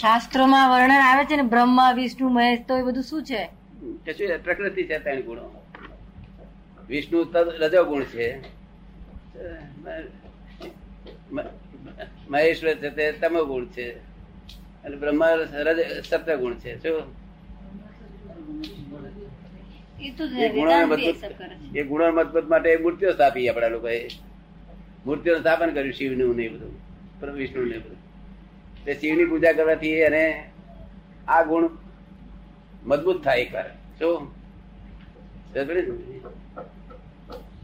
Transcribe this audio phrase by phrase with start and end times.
[0.00, 3.42] શાસ્ત્રોમાં વર્ણન આવે છે ને બ્રહ્મા વિષ્ણુ મહેશ તો એ બધું શું છે?
[4.36, 5.46] પ્રકૃતિ છે ત્રણ ગુણો.
[6.88, 8.28] વિષ્ણુ રજો ગુણ છે.
[12.30, 13.88] મહેશ્વર છે તે તમો ગુણ છે.
[14.84, 15.26] અને બ્રહ્મા
[16.10, 16.78] સત્ય ગુણ છે.
[16.78, 17.02] શું?
[21.76, 24.08] એ ગુણો મજબૂત માટે મૂર્તિઓ સ્થાપી આપણા લોકોએ.
[25.06, 28.09] મૂર્તિઓનું સ્થાપન કર્યું શિવનું ને બધું વિષ્ણુ ને બધું.
[28.84, 30.50] તે શિવની પૂજા કરવાથી એને
[31.28, 31.68] આ ગુણ
[32.84, 33.44] મજબૂત થાય
[33.98, 34.30] શું?
[35.52, 36.20] પડી ને?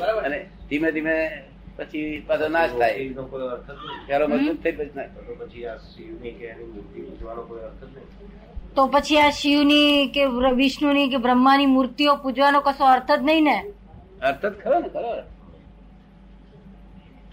[0.00, 0.22] બરાબર.
[0.22, 1.42] અને ધીમે ધીમે
[1.76, 2.92] પછી પાછો નાશ થાય.
[2.92, 4.06] એનો કોઈ અર્થ જ નહીં.
[4.06, 5.10] પેલો મજબૂત થઈ પછી નાશ.
[5.26, 8.74] તો પછી આ શિવની કે મૂર્તિ પૂજવાનો કોઈ અર્થ જ નહીં.
[8.74, 13.72] તો પછી આ શિવની કે વિષ્ણુની કે બ્રહ્માની મૂર્તિઓ પૂજવાનો કશો અર્થ જ નહીં ને?
[14.22, 15.22] અર્થ જ ખરો ને ખરો.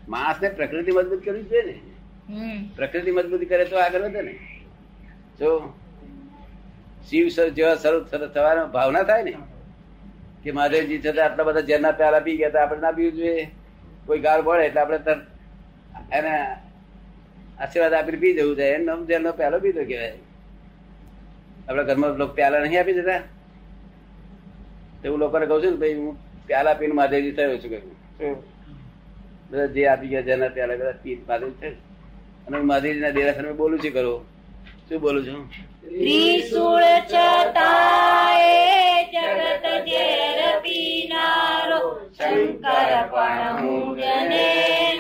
[0.10, 1.95] માણસ ને પ્રકૃતિ મજબૂત કરવી જોઈએ ને.
[2.78, 4.34] પ્રકૃતિ મજબૂતી કરે તો આગળ વધે ને.
[5.40, 5.50] જો
[7.08, 7.26] શિવ
[7.58, 8.06] જેવા સ્વરૂપ
[8.36, 9.34] થવાનો ભાવના થાય ને
[10.44, 13.46] કે મહાદેવજી છતાં આટલા બધા ઝેરના પ્યાલા પી ગયા આપણે ના પીવું જોઈએ.
[14.06, 15.22] કોઈ ગાળ પડે એટલે આપણે તરત
[16.12, 16.34] એને
[17.60, 18.76] આશીર્વાદ આપીને પી જવું જોઈએ.
[18.76, 20.18] એનો ઝેરનો પ્યાલો પીધો કહેવાય.
[21.68, 23.22] આપણા ઘરમાં લોકો પ્યાલા નહીં આપી દેતા.
[25.02, 26.14] તો હું લોકોને કહું છું ને ભાઈ હું
[26.48, 27.72] પ્યાલા પીને મહાદેવજી થયો છું.
[27.72, 28.38] કહ્યું?
[29.50, 31.70] બધા જે આપી ગયા જેના પ્યાલા બધા પી મહાદેવ છે
[32.48, 32.68] અને હું
[33.18, 34.14] દેરાસર બોલું છું કરો.
[34.90, 35.40] શું બોલું છું?
[35.82, 41.80] ત્રિશુળ છતાંય જગત ઝેર પીનારો
[42.18, 44.46] શંકર પણ હું જને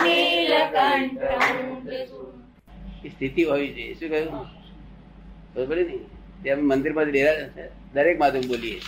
[0.03, 1.23] નીલકંઠ
[3.13, 3.93] સ્થિતિ હોવી જોઈએ.
[3.99, 4.47] શું કહ્યું?
[5.55, 5.97] બરોબર ને?
[6.43, 8.80] તે અમે મંદિરમાં ડેરા દરેક માધવ બોલીએ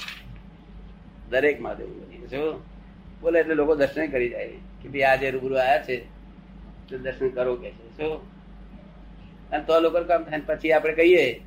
[1.31, 2.55] દરેક માધવ બોલીએ શું?
[3.21, 4.57] બોલે એટલે લોકો દર્શન કરી જાય.
[4.81, 5.95] કે ભાઈ આજે રૂબરૂ આવ્યા છે
[6.89, 7.85] તો દર્શન કરો કે છે.
[7.97, 8.36] શું?
[9.51, 10.41] અને તો લોકો કામ થાય.
[10.45, 11.41] પછી આપણે કહીએ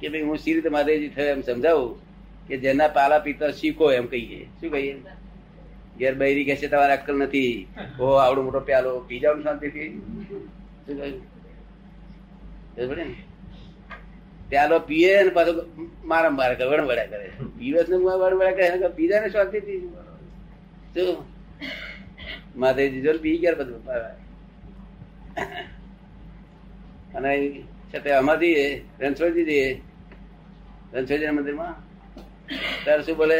[0.00, 2.00] કે ભાઈ, હું શ્રી મહાદેવજી થયો એમ સમજાવું
[2.48, 4.48] કે જેના પાલા પિતા શીખો એમ કહીએ.
[4.60, 4.96] શું કહીએ?
[5.98, 7.66] ઘેર બૈરી કે તમારે અક્કલ નથી.
[8.00, 9.04] ઓ આવડો મોટો પ્યાલો.
[9.08, 10.02] પી જાવ શાંતિથી.
[10.86, 11.34] શું કહ્યું?
[14.48, 15.64] પ્યાલો પીએ ને પાછો
[16.04, 17.30] મારા મારે કરે વડવડા કરે.
[17.58, 19.88] પીવે ને વડવડા કરે, એને પીધા ને શાંતિથી.
[20.94, 21.16] શું?
[22.56, 23.82] માધેજી જો પી ગયા બધું.
[27.16, 27.30] અને
[27.90, 29.68] છતાં અમારી રણછોડજી જઈએ
[30.94, 31.74] રણછોડજી મંદિરમાં
[32.84, 33.38] ત્યારે શું બોલે.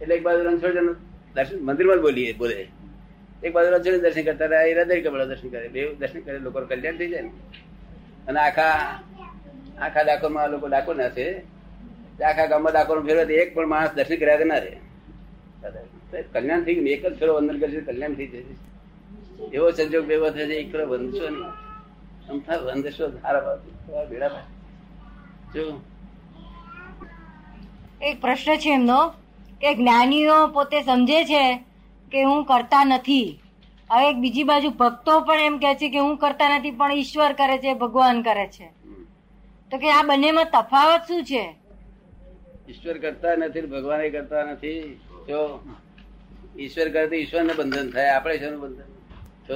[0.00, 0.96] એટલે એક બાજુ રણછોડજી
[1.34, 2.58] દર્શન મંદિરમાં માં બોલીએ બોલે.
[3.44, 5.68] એક બાજુ રણછોડ દર્શન કરતા હૃદય કમળ દર્શન કરે.
[5.68, 7.32] બે દર્શન કરે લોકો કલ્યાણ થઈ જાય ને.
[8.28, 9.02] અને આખા
[9.80, 11.26] આખા ડાકોરમાં લોકો ડાકોર ના છે
[12.22, 14.74] આખા ગામમાં ડાકોર ફેરવે એક પણ માણસ દર્શન કર્યા ના રહે.
[16.32, 16.88] કલ્યાણ થઈ ગયું.
[16.88, 18.54] એક જ ફેરો વંદન કરશે કલ્યાણ થઈ જશે
[19.56, 21.40] એવો સંજોગ ભેગો થશે એક ફેરો વંદશો ને
[22.28, 24.42] આમ થાય વંદશો સારા ભેડા
[25.54, 25.64] જો.
[28.02, 29.00] એક પ્રશ્ન છે એમનો,
[29.60, 31.44] કે જ્ઞાનીઓ પોતે સમજે છે
[32.12, 33.28] કે હું કરતા નથી.
[33.90, 37.32] હવે એક બીજી બાજુ ભક્તો પણ એમ કહે છે કે હું કરતા નથી, પણ ઈશ્વર
[37.32, 38.66] કરે છે, ભગવાન કરે છે.
[39.72, 41.44] તો કે આ બંનેમાં તફાવત શું છે?
[42.68, 45.00] ઈશ્વર કરતા નથી ભગવાન કરતા નથી.
[45.28, 45.40] જો
[46.58, 48.88] ઈશ્વર કરે તો ઈશ્વર ને બંધન થાય આપણે છે બંધન?
[49.46, 49.54] તો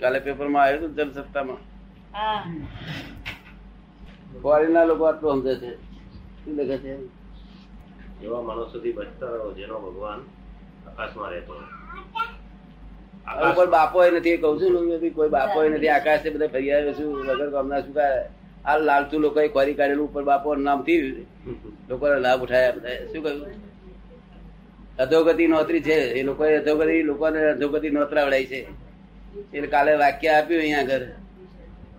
[0.00, 1.60] કાલે પેપરમાં આવ્યું હતું જન સત્તામાં
[2.12, 2.40] હા.
[4.42, 5.70] ફોરેનના લોકો આટલું સમજે છે.
[6.44, 6.92] શું લખે છે?
[8.22, 10.20] એવા માણસોથી બચતા રહો જેનો ભગવાન
[10.86, 11.85] આકાશમાં રહેતો હોય.
[13.26, 17.82] કોઈ બાપો નથી એ છું કોઈ બાપો નથી આકાશ બધા ફરી આવ્યો છું વગર કામના
[17.82, 17.94] શું
[18.64, 21.26] આ લાલતુ લોકો ખોરી કાઢેલું ઉપર બાપો નામથી
[21.88, 23.06] લોકોને લાભ ઉઠાયા બધા.
[23.12, 23.52] શું કહ્યું?
[24.98, 25.98] અધોગતિ નોતરી છે.
[26.18, 28.60] એ લોકોએ અધોગતિ લોકોને અધોગતિ નોતરાવડાય છે.
[29.52, 31.06] એટલે કાલે વાક્ય આપ્યું અહીંયા આગળ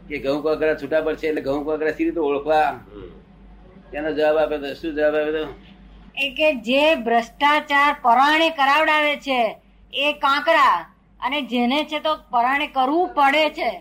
[0.09, 2.69] કે ઘઉં કોકરા છૂટા પડશે એટલે ઘઉં કોકરા સી રીતે ઓળખવા?
[3.91, 5.53] તેનો એનો જવાબ આપ્યો તો શું જવાબ આપ્યો તો?
[6.17, 9.41] એ કે જે ભ્રષ્ટાચાર પરાણે કરાવડાવે છે
[9.93, 10.77] એ કાંકરા
[11.27, 13.71] અને જેને છે તો પરાણે કરવું પડે છે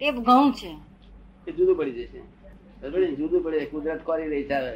[0.00, 0.72] તે ઘઉં છે.
[1.46, 2.20] એ જુદું પડી જશે.
[2.80, 4.72] બરાબર જુદું પડે કુદરત કોરી રહી છે હવે.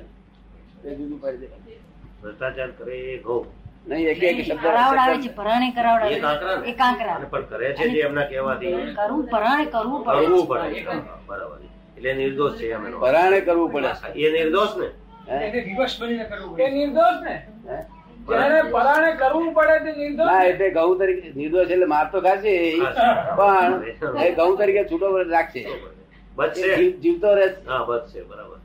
[0.84, 1.76] એ જુદું પડી જાય.
[2.22, 3.46] ભ્રષ્ટાચાર કરે એ ઘઉં.
[3.88, 6.68] નહીં એક એક શબ્દ કરાવડાવે છે પરાણે કરાવડાવે છે.
[6.68, 7.18] એ કાંકરા.
[7.30, 10.84] પણ કરે છે જે એમના કહેવાથી કરવું પરાણે કરવું પડે કરવું પડે.
[11.26, 11.58] બરાબર.
[11.96, 13.88] એટલે નિર્દોષ છે એમ પરાણે કરવું પડે.
[14.14, 14.86] એ નિર્દોષ ને?
[15.28, 15.44] હે?
[15.46, 16.64] એને રિવર્સ બનીને કરવું પડે.
[16.64, 17.36] એ નિર્દોષ ને?
[18.22, 18.34] હે?
[18.34, 20.48] જેને પરાણે કરવું પડે તે નિર્દોષ ના ને.
[20.48, 22.52] એટલે ઘઉં તરીકે નિર્દોષ એટલે માર તો ખાશે
[23.36, 23.72] પણ
[24.20, 25.62] એ ઘઉં તરીકે છૂટો રાખશે.
[27.00, 28.58] જીવતો રહે હા બચશે બરાબર.